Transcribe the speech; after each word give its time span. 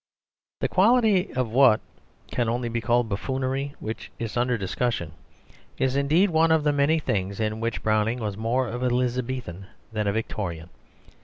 The 0.61 0.67
quality 0.67 1.31
of 1.35 1.51
what, 1.51 1.79
can 2.31 2.49
only 2.49 2.69
be 2.69 2.81
called 2.81 3.07
buffoonery 3.07 3.75
which 3.79 4.11
is 4.17 4.35
under 4.35 4.57
discussion 4.57 5.11
is 5.77 5.95
indeed 5.95 6.31
one 6.31 6.51
of 6.51 6.63
the 6.63 6.73
many 6.73 6.97
things 6.97 7.39
in 7.39 7.59
which 7.59 7.83
Browning 7.83 8.17
was 8.17 8.35
more 8.35 8.67
of 8.67 8.81
an 8.81 8.91
Elizabethan 8.91 9.67
than 9.93 10.07
a 10.07 10.11
Victorian. 10.11 10.71